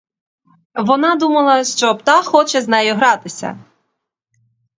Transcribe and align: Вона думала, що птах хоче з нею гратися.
Вона 0.75 1.15
думала, 1.15 1.63
що 1.63 1.95
птах 1.95 2.25
хоче 2.25 2.61
з 2.61 2.67
нею 2.67 2.95
гратися. 2.95 3.57